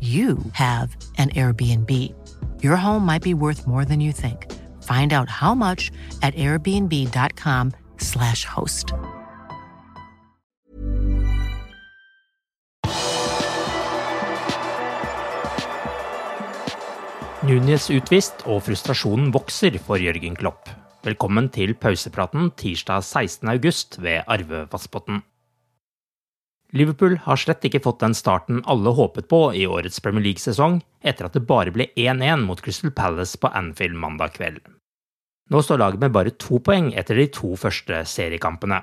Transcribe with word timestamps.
you 0.00 0.36
have 0.52 0.94
an 1.16 1.30
Airbnb. 1.30 2.12
Your 2.62 2.76
home 2.76 3.06
might 3.06 3.22
be 3.22 3.32
worth 3.32 3.66
more 3.66 3.86
than 3.86 4.00
you 4.00 4.12
think. 4.12 4.52
Find 4.82 5.14
out 5.14 5.30
how 5.30 5.54
much 5.54 5.90
at 6.20 6.34
airbnb.com/slash 6.34 8.44
host. 8.44 8.92
Nunes 17.46 17.84
utvist 17.94 18.40
og 18.50 18.64
frustrasjonen 18.66 19.28
vokser 19.30 19.76
for 19.78 20.02
Jørgen 20.02 20.34
Klopp. 20.34 20.66
Velkommen 21.06 21.46
til 21.54 21.76
pausepraten 21.78 22.50
tirsdag 22.58 23.04
16. 23.06 23.48
august 23.48 24.02
ved 24.02 24.26
Arve 24.26 24.66
Vassbotn. 24.72 25.22
Liverpool 26.76 27.14
har 27.24 27.38
slett 27.40 27.64
ikke 27.64 27.80
fått 27.84 28.02
den 28.02 28.14
starten 28.16 28.58
alle 28.68 28.92
håpet 28.96 29.28
på 29.30 29.40
i 29.56 29.64
årets 29.70 30.00
Premier 30.04 30.24
League-sesong, 30.26 30.80
etter 31.00 31.28
at 31.28 31.36
det 31.36 31.46
bare 31.48 31.72
ble 31.72 31.88
1-1 31.96 32.42
mot 32.44 32.60
Crystal 32.60 32.92
Palace 32.92 33.38
på 33.40 33.48
Anfield 33.48 33.96
mandag 33.96 34.34
kveld. 34.36 34.60
Nå 35.50 35.62
står 35.62 35.80
laget 35.80 36.02
med 36.02 36.12
bare 36.12 36.34
to 36.42 36.58
poeng 36.60 36.90
etter 36.98 37.16
de 37.20 37.28
to 37.32 37.54
første 37.60 38.02
seriekampene. 38.10 38.82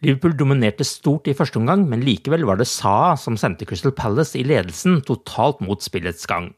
Liverpool 0.00 0.36
dominerte 0.38 0.86
stort 0.86 1.28
i 1.28 1.34
første 1.36 1.60
omgang, 1.60 1.82
men 1.90 2.06
likevel 2.06 2.46
var 2.48 2.60
det 2.60 2.70
Saa 2.70 3.18
som 3.20 3.36
sendte 3.36 3.66
Crystal 3.68 3.92
Palace 3.92 4.38
i 4.40 4.46
ledelsen 4.46 5.02
totalt 5.04 5.60
mot 5.60 5.82
spillets 5.84 6.24
gang. 6.30 6.54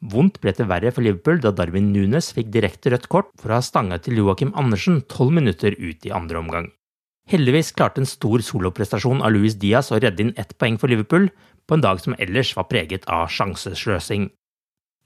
Vondt 0.00 0.40
ble 0.40 0.54
det 0.56 0.68
verre 0.70 0.92
for 0.94 1.04
Liverpool 1.04 1.42
da 1.44 1.52
Darwin 1.56 1.90
Nunes 1.92 2.30
fikk 2.36 2.48
direkte 2.54 2.92
rødt 2.94 3.10
kort 3.12 3.34
for 3.40 3.52
å 3.52 3.58
ha 3.58 3.64
stanga 3.64 3.98
til 4.00 4.20
Joakim 4.22 4.54
Andersen 4.56 5.02
tolv 5.12 5.34
minutter 5.36 5.76
ut 5.76 6.08
i 6.08 6.14
andre 6.14 6.40
omgang. 6.40 6.72
Heldigvis 7.26 7.72
klarte 7.74 7.98
en 7.98 8.06
stor 8.06 8.42
soloprestasjon 8.46 9.18
av 9.26 9.32
Luis 9.34 9.56
Diaz 9.58 9.90
å 9.90 9.98
redde 9.98 10.22
inn 10.22 10.34
ett 10.38 10.52
poeng 10.60 10.76
for 10.78 10.92
Liverpool, 10.92 11.26
på 11.66 11.74
en 11.74 11.82
dag 11.82 11.98
som 11.98 12.14
ellers 12.22 12.52
var 12.54 12.68
preget 12.70 13.06
av 13.10 13.26
sjansesløsing. 13.34 14.28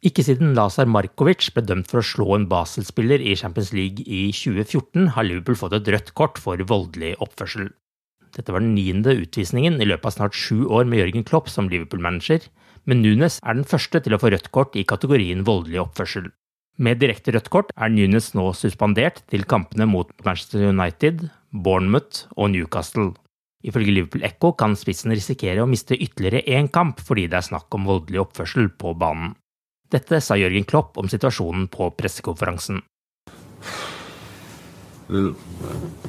Ikke 0.05 0.25
siden 0.25 0.53
Lazar 0.57 0.89
Markovic 0.89 1.49
ble 1.57 1.65
dømt 1.65 1.89
for 1.89 2.01
å 2.01 2.05
slå 2.05 2.35
en 2.37 2.45
Basel-spiller 2.49 3.25
i 3.25 3.33
Champions 3.41 3.73
League 3.77 4.05
i 4.05 4.27
2014, 4.37 5.15
har 5.17 5.29
Liverpool 5.29 5.57
fått 5.63 5.79
et 5.79 5.89
rødt 5.93 6.13
kort 6.17 6.41
for 6.41 6.61
voldelig 6.61 7.15
oppførsel. 7.25 7.73
Dette 8.37 8.53
var 8.53 8.65
den 8.65 8.77
niende 8.77 9.17
utvisningen 9.17 9.81
i 9.81 9.89
løpet 9.89 10.13
av 10.13 10.17
snart 10.19 10.37
sju 10.37 10.69
år 10.69 10.85
med 10.89 11.01
Jørgen 11.01 11.25
Klopp 11.25 11.49
som 11.49 11.73
Liverpool-manager, 11.73 12.45
men 12.85 13.01
Nunes 13.05 13.41
er 13.41 13.57
den 13.57 13.69
første 13.69 14.01
til 14.05 14.17
å 14.17 14.21
få 14.21 14.33
rødt 14.33 14.53
kort 14.53 14.77
i 14.77 14.85
kategorien 14.89 15.45
voldelig 15.49 15.83
oppførsel. 15.87 16.29
Med 16.81 17.01
direkte 17.01 17.33
rødt 17.33 17.49
kort 17.53 17.73
er 17.77 17.93
Nunes 17.93 18.31
nå 18.37 18.47
suspendert 18.57 19.25
til 19.33 19.49
kampene 19.49 19.89
mot 19.89 20.13
Manchester 20.25 20.69
United, 20.69 21.27
Bournemouth 21.53 22.27
og 22.37 22.51
Newcastle. 22.51 23.13
Ifølge 23.63 23.93
Liverpool 23.93 24.25
Echo 24.25 24.53
kan 24.57 24.77
spissen 24.79 25.13
risikere 25.13 25.61
å 25.63 25.69
miste 25.69 25.99
ytterligere 25.99 26.47
én 26.49 26.71
kamp 26.73 27.03
fordi 27.05 27.27
det 27.29 27.41
er 27.41 27.49
snakk 27.51 27.75
om 27.77 27.89
voldelig 27.91 28.23
oppførsel 28.23 28.71
på 28.81 28.95
banen. 28.97 29.35
Dette 29.91 30.21
sa 30.23 30.39
Jørgen 30.39 30.65
Klopp 30.65 30.99
om 30.99 31.11
situasjonen 31.11 31.69
på 31.69 31.91
pressekonferansen. 31.99 32.83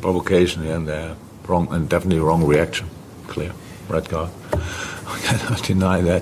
provocation 0.01 0.63
and 0.63 0.87
uh, 0.87 1.15
wrong 1.47 1.67
and 1.73 1.89
definitely 1.89 2.19
wrong 2.19 2.45
reaction. 2.45 2.87
Clear, 3.27 3.51
red 3.89 4.07
card. 4.07 4.29
I 4.53 5.19
cannot 5.23 5.63
deny. 5.63 6.21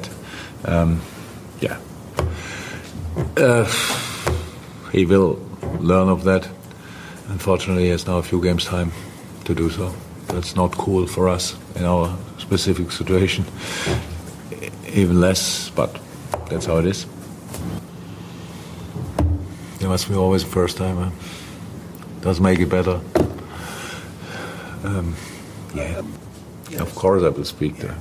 Um, 0.64 1.02
uh. 3.36 3.68
Unfortunately, 7.28 7.84
he 7.84 7.90
has 7.90 8.08
now 8.08 8.18
a 8.18 8.24
few 8.24 8.42
games 8.42 8.66
time 8.66 8.92
to 9.50 9.56
do 9.56 9.70
so. 9.70 9.92
That's 10.28 10.56
not 10.56 10.72
cool 10.78 11.08
for 11.08 11.28
us 11.28 11.58
in 11.76 11.84
our 11.84 12.16
specific 12.38 12.92
situation. 12.92 13.46
Even 14.94 15.20
less, 15.20 15.72
but 15.72 16.00
that's 16.50 16.66
how 16.66 16.78
it 16.78 16.86
is. 16.86 17.08
It 19.82 19.88
must 19.88 20.08
be 20.08 20.14
always 20.16 20.44
the 20.44 20.52
first 20.52 20.78
time. 20.78 20.98
Huh? 20.98 21.10
Does 22.22 22.40
make 22.40 22.60
it 22.60 22.70
better. 22.70 23.02
Um, 24.84 25.16
yeah. 25.74 26.02
Of 26.80 26.94
course, 26.94 27.24
I 27.24 27.30
will 27.30 27.44
speak 27.44 27.78
there. 27.78 27.98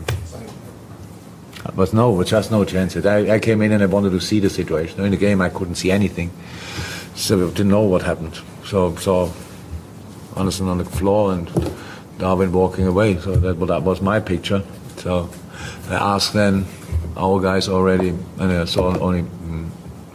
But 1.75 1.95
no, 1.95 2.23
just 2.25 2.51
no 2.51 2.65
chance. 2.65 2.95
I, 2.97 3.37
I 3.37 3.39
came 3.39 3.63
in 3.63 3.73
and 3.73 3.83
I 3.83 3.87
wanted 3.87 4.11
to 4.11 4.21
see 4.21 4.41
the 4.41 4.51
situation. 4.51 5.03
In 5.03 5.13
the 5.13 5.17
game, 5.17 5.41
I 5.41 5.49
couldn't 5.49 5.77
see 5.77 5.91
anything, 5.91 6.31
so 7.15 7.47
I 7.47 7.51
didn't 7.51 7.69
know 7.69 7.85
what 7.85 8.03
happened. 8.03 8.39
So 8.65 8.95
saw 8.97 9.31
Andersen 10.37 10.69
on 10.69 10.79
the 10.79 10.85
floor 10.85 11.33
and 11.33 11.51
Darwin 12.19 12.53
walking 12.53 12.87
away. 12.87 13.19
So 13.19 13.37
that, 13.37 13.67
that 13.67 13.83
was 13.83 14.01
my 14.01 14.21
picture. 14.21 14.63
So 14.97 15.31
I 15.89 15.95
asked 15.95 16.33
then 16.33 16.67
our 17.17 17.41
guys 17.41 17.69
already, 17.69 18.11
and 18.11 18.53
I 18.53 18.65
saw 18.65 18.97
only, 18.99 19.23
mm, 19.23 19.69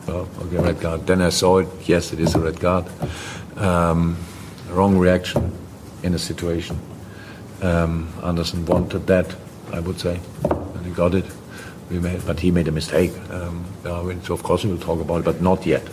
well, 0.08 0.28
okay, 0.42 0.58
red 0.58 0.80
card. 0.80 1.06
Then 1.08 1.22
I 1.22 1.30
saw 1.30 1.60
it. 1.60 1.68
Yes, 1.86 2.14
it 2.14 2.20
is 2.20 2.36
a 2.36 2.40
red 2.40 2.60
card. 2.60 2.86
Um, 3.58 4.18
wrong 4.70 4.98
reaction 4.98 5.52
in 6.04 6.12
the 6.12 6.20
situation. 6.20 6.80
Um, 7.62 8.12
Andersen 8.24 8.66
wanted 8.66 9.08
that, 9.08 9.36
I 9.72 9.80
would 9.80 10.00
say, 10.00 10.20
and 10.44 10.86
he 10.86 10.92
got 10.92 11.16
it. 11.16 11.26
We 11.90 12.00
made, 12.00 12.26
but 12.26 12.40
he 12.40 12.52
made 12.52 12.68
a 12.68 12.72
mistake. 12.72 13.12
Um, 13.30 13.66
Darwin, 13.84 14.22
so 14.24 14.34
of 14.34 14.44
course 14.44 14.64
we 14.64 14.72
will 14.72 14.80
talk 14.80 15.00
about 15.00 15.20
it, 15.20 15.26
but 15.26 15.42
not 15.42 15.66
yet. 15.66 15.84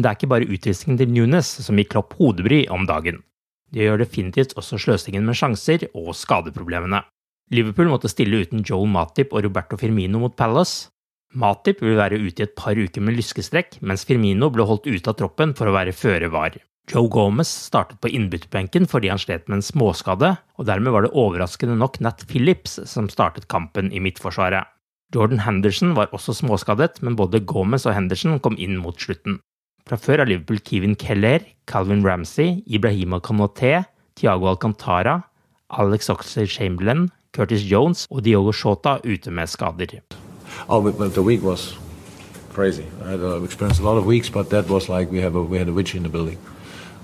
Men 0.00 0.06
det 0.06 0.14
er 0.14 0.16
ikke 0.16 0.28
bare 0.32 0.46
utvisningen 0.48 0.96
til 0.96 1.10
Nunes 1.12 1.48
som 1.60 1.76
gir 1.76 1.84
Klopp 1.92 2.14
hodebry 2.16 2.62
om 2.72 2.86
dagen. 2.88 3.18
Det 3.68 3.82
gjør 3.84 4.00
definitivt 4.00 4.54
også 4.56 4.78
sløsingen 4.80 5.26
med 5.28 5.36
sjanser 5.36 5.82
og 5.90 6.14
skadeproblemene. 6.16 7.02
Liverpool 7.52 7.90
måtte 7.92 8.08
stille 8.08 8.38
uten 8.40 8.64
Joel 8.64 8.88
Matip 8.88 9.34
og 9.36 9.44
Roberto 9.44 9.76
Firmino 9.76 10.22
mot 10.22 10.32
Palace. 10.40 10.88
Matip 11.36 11.82
vil 11.84 11.98
være 11.98 12.16
ute 12.16 12.40
i 12.40 12.46
et 12.46 12.54
par 12.56 12.80
uker 12.80 13.04
med 13.04 13.18
lyskestrekk, 13.18 13.76
mens 13.84 14.06
Firmino 14.08 14.48
ble 14.48 14.64
holdt 14.70 14.88
ute 14.88 15.12
av 15.12 15.18
troppen 15.20 15.52
for 15.58 15.68
å 15.68 15.76
være 15.76 15.92
føre 15.92 16.32
var. 16.32 16.56
Joe 16.88 17.12
Gomez 17.12 17.52
startet 17.68 18.00
på 18.00 18.08
innbytterbenken 18.16 18.88
fordi 18.88 19.12
han 19.12 19.20
slet 19.20 19.52
med 19.52 19.58
en 19.58 19.68
småskade, 19.68 20.32
og 20.56 20.70
dermed 20.70 20.96
var 20.96 21.04
det 21.04 21.12
overraskende 21.12 21.76
nok 21.76 22.00
Nat 22.00 22.24
Phillips 22.24 22.80
som 22.88 23.12
startet 23.12 23.50
kampen 23.52 23.92
i 23.92 24.00
midtforsvaret. 24.00 24.64
Jordan 25.12 25.44
Henderson 25.44 25.92
var 25.92 26.08
også 26.16 26.38
småskadet, 26.40 27.02
men 27.04 27.20
både 27.20 27.44
Gomez 27.44 27.84
og 27.84 27.98
Henderson 27.98 28.40
kom 28.40 28.56
inn 28.56 28.80
mot 28.80 28.96
slutten. 28.96 29.42
Fra 29.90 29.96
før 29.98 30.20
er 30.22 30.28
Liverpool 30.30 30.60
Kevin 30.62 30.92
Keller, 30.94 31.42
Calvin 31.66 32.04
Ramsey, 32.06 32.62
Ibrahima 32.66 33.18
Kanoté, 33.18 33.82
Tiago 34.14 34.46
Alcantara, 34.46 35.16
Alex 35.70 36.08
Oxley 36.08 36.46
Chamberlain, 36.46 37.08
Curtis 37.34 37.62
Jones 37.62 38.06
og 38.10 38.24
Diogo 38.24 38.52
Shota 38.52 39.00
ute 39.02 39.30
med 39.30 39.46
skader. 39.46 39.98
Oh, 40.68 40.80
but 40.80 41.14
the 41.14 41.22
week 41.22 41.42
was 41.42 41.76
crazy. 42.54 42.84
I 43.04 43.10
had 43.10 43.20
uh, 43.20 43.42
experienced 43.42 43.80
a 43.80 43.84
lot 43.84 43.98
of 43.98 44.06
weeks, 44.06 44.30
but 44.30 44.50
that 44.50 44.70
was 44.70 44.88
like 44.88 45.10
we 45.10 45.20
have 45.22 45.34
a, 45.34 45.42
we 45.42 45.58
had 45.58 45.68
a 45.68 45.72
witch 45.72 45.96
in 45.96 46.04
the 46.04 46.08
building. 46.08 46.38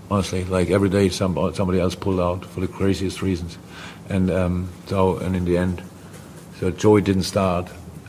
Honestly, 0.08 0.44
like 0.44 0.70
every 0.70 0.88
day, 0.88 1.08
some, 1.08 1.34
somebody 1.54 1.80
else 1.80 1.96
pulled 1.96 2.20
out 2.20 2.44
for 2.44 2.60
the 2.60 2.68
craziest 2.68 3.20
reasons, 3.20 3.58
and 4.08 4.30
um, 4.30 4.68
so 4.86 5.16
and 5.16 5.34
in 5.34 5.44
the 5.44 5.58
end, 5.58 5.82
so 6.60 6.70
Joey 6.70 7.02
didn't 7.02 7.24
start. 7.24 7.66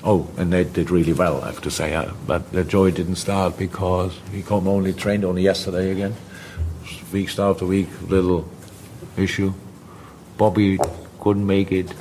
Oh, 0.10 0.26
and 0.38 0.54
they 0.54 0.64
did 0.64 0.90
really 0.90 1.12
well, 1.12 1.42
I 1.42 1.48
have 1.48 1.60
to 1.64 1.70
say. 1.70 1.94
Uh, 1.94 2.14
but 2.26 2.54
the 2.54 2.64
joy 2.64 2.92
didn't 2.92 3.18
start 3.18 3.58
because 3.58 4.18
he 4.32 4.42
come 4.42 4.66
only 4.66 4.94
trained 4.94 5.26
only 5.26 5.42
yesterday 5.42 5.92
again. 5.92 6.16
Week 7.12 7.38
after 7.38 7.66
week, 7.66 7.90
little 8.08 8.48
issue. 9.18 9.54
Bobby 10.38 10.80
couldn't 11.20 11.46
make 11.46 11.74
it. 11.74 11.94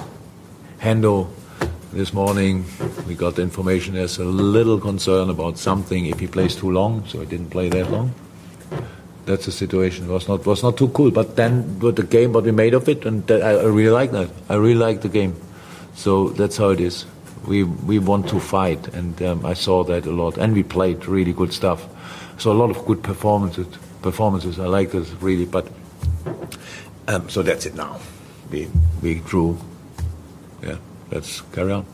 Hendo 0.79 1.27
this 1.93 2.13
morning 2.13 2.65
we 3.09 3.17
got 3.17 3.35
the 3.35 3.43
information 3.43 3.95
there's 3.95 4.19
a 4.19 4.25
little 4.25 4.79
concern 4.79 5.29
about 5.29 5.59
something 5.59 6.07
if 6.07 6.21
he 6.21 6.29
plays 6.29 6.55
too 6.55 6.71
long, 6.71 7.05
so 7.07 7.19
he 7.19 7.27
didn't 7.27 7.51
play 7.51 7.69
that 7.71 7.91
long. 7.91 8.15
That's 9.25 9.47
the 9.47 9.53
situation. 9.53 10.05
It 10.05 10.13
was 10.13 10.29
not 10.29 10.47
was 10.47 10.63
not 10.63 10.77
too 10.77 10.91
cool, 10.91 11.11
but 11.11 11.35
then 11.35 11.81
with 11.81 11.97
the 11.97 12.05
game, 12.05 12.35
what 12.35 12.45
we 12.45 12.53
made 12.53 12.75
of 12.75 12.89
it, 12.89 13.05
and 13.05 13.29
I, 13.29 13.51
I 13.51 13.65
really 13.65 13.91
like 13.91 14.13
that. 14.13 14.31
I 14.49 14.55
really 14.55 14.79
like 14.79 15.01
the 15.01 15.09
game. 15.09 15.35
So 15.95 16.29
that's 16.29 16.57
how 16.57 16.69
it 16.69 16.79
is. 16.79 17.05
We 17.47 17.63
we 17.63 17.99
want 17.99 18.29
to 18.29 18.41
fight, 18.41 18.89
and 18.95 19.23
um, 19.23 19.47
I 19.47 19.55
saw 19.55 19.85
that 19.85 20.07
a 20.07 20.11
lot, 20.11 20.39
and 20.39 20.55
we 20.55 20.63
played 20.63 21.07
really 21.07 21.33
good 21.33 21.53
stuff. 21.53 21.87
So 22.39 22.53
a 22.53 22.59
lot 22.59 22.71
of 22.71 22.85
good 22.87 23.03
performances. 23.03 23.67
Performances. 24.03 24.59
I 24.59 24.67
like 24.67 24.91
this 24.91 25.11
really, 25.21 25.47
but 25.47 25.67
um, 27.09 27.29
so 27.29 27.43
that's 27.43 27.67
it 27.67 27.75
now. 27.75 27.99
We 28.51 28.69
we 29.03 29.21
drew. 29.21 29.59
Yeah. 30.63 30.79
Let's 31.11 31.43
carry 31.53 31.73
on. 31.73 31.87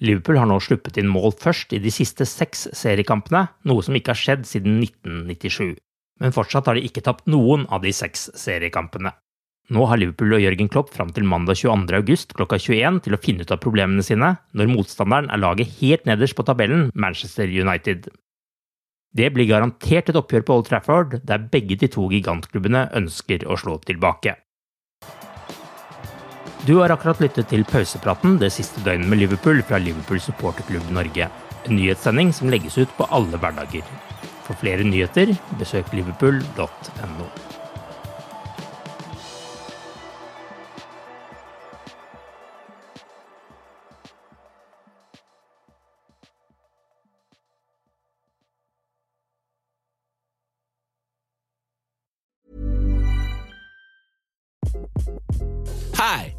Liverpool 0.00 0.38
har 0.38 0.46
nå 0.46 0.60
sluppet 0.62 0.98
inn 1.00 1.10
mål 1.10 1.32
først 1.42 1.74
i 1.74 1.80
de 1.82 1.90
siste 1.90 2.26
seks 2.28 2.68
seriekampene, 2.76 3.48
noe 3.66 3.82
som 3.82 3.96
ikke 3.98 4.14
har 4.14 4.20
skjedd 4.20 4.46
siden 4.46 4.78
1997. 4.84 5.74
Men 6.22 6.34
fortsatt 6.34 6.70
har 6.70 6.78
de 6.78 6.84
ikke 6.86 7.02
tapt 7.06 7.26
noen 7.30 7.66
av 7.70 7.82
de 7.82 7.92
seks 7.94 8.28
seriekampene. 8.38 9.12
Nå 9.68 9.84
har 9.84 10.00
Liverpool 10.00 10.32
og 10.32 10.40
Jørgen 10.40 10.70
Klopp 10.72 10.94
fram 10.94 11.10
til 11.12 11.26
mandag 11.28 11.58
22. 11.60 11.92
august 11.98 12.30
klokka 12.36 12.56
21 12.56 13.02
til 13.04 13.16
å 13.16 13.20
finne 13.20 13.44
ut 13.44 13.50
av 13.52 13.60
problemene 13.60 14.04
sine, 14.04 14.30
når 14.56 14.70
motstanderen 14.72 15.28
er 15.28 15.42
laget 15.42 15.74
helt 15.82 16.06
nederst 16.08 16.36
på 16.38 16.44
tabellen, 16.48 16.86
Manchester 16.94 17.44
United. 17.52 18.08
Det 19.12 19.28
blir 19.34 19.48
garantert 19.48 20.08
et 20.08 20.16
oppgjør 20.16 20.46
på 20.46 20.56
Old 20.56 20.68
Trafford, 20.70 21.18
der 21.28 21.44
begge 21.52 21.76
de 21.80 21.88
to 21.92 22.06
gigantklubbene 22.12 22.86
ønsker 22.96 23.44
å 23.44 23.58
slå 23.60 23.76
tilbake. 23.84 24.38
Du 26.64 26.78
har 26.80 26.92
akkurat 26.92 27.20
lyttet 27.20 27.52
til 27.52 27.66
pausepraten 27.68 28.38
det 28.40 28.50
siste 28.56 28.80
døgnet 28.84 29.08
med 29.08 29.20
Liverpool 29.20 29.60
fra 29.68 29.80
Liverpool 29.80 30.20
supporterklubb 30.20 30.88
Norge. 30.96 31.28
En 31.68 31.76
nyhetssending 31.76 32.32
som 32.32 32.48
legges 32.52 32.80
ut 32.80 32.96
på 32.96 33.08
alle 33.12 33.40
hverdager. 33.40 33.84
For 34.48 34.56
flere 34.56 34.84
nyheter, 34.84 35.36
besøk 35.60 35.92
liverpool.no. 35.92 37.47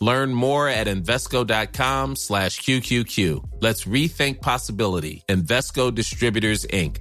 Learn 0.00 0.34
more 0.34 0.68
at 0.68 0.86
Invesco.com 0.86 2.16
slash 2.16 2.60
QQQ. 2.60 3.62
Let's 3.62 3.84
rethink 3.84 4.40
possibility. 4.40 5.22
Invesco 5.28 5.94
Distributors, 5.94 6.66
Inc. 6.66 6.98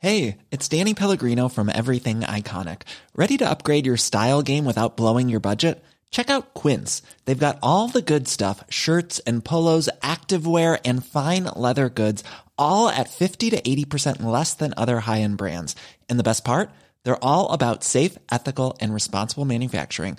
Hey, 0.00 0.38
it's 0.52 0.68
Danny 0.68 0.94
Pellegrino 0.94 1.48
from 1.48 1.68
Everything 1.68 2.20
Iconic. 2.20 2.82
Ready 3.16 3.36
to 3.38 3.50
upgrade 3.50 3.84
your 3.84 3.96
style 3.96 4.42
game 4.42 4.64
without 4.64 4.96
blowing 4.96 5.28
your 5.28 5.40
budget? 5.40 5.82
Check 6.12 6.30
out 6.30 6.54
Quince. 6.54 7.02
They've 7.24 7.36
got 7.36 7.58
all 7.64 7.88
the 7.88 8.00
good 8.00 8.28
stuff 8.28 8.62
shirts 8.70 9.18
and 9.26 9.44
polos, 9.44 9.88
activewear, 10.00 10.80
and 10.84 11.04
fine 11.04 11.44
leather 11.56 11.88
goods, 11.88 12.22
all 12.56 12.88
at 12.88 13.10
50 13.10 13.50
to 13.50 13.60
80% 13.60 14.22
less 14.22 14.54
than 14.54 14.72
other 14.76 15.00
high 15.00 15.20
end 15.22 15.36
brands. 15.36 15.74
And 16.08 16.16
the 16.16 16.28
best 16.30 16.44
part? 16.44 16.70
They're 17.02 17.24
all 17.24 17.50
about 17.50 17.82
safe, 17.82 18.16
ethical, 18.30 18.76
and 18.80 18.94
responsible 18.94 19.44
manufacturing. 19.44 20.18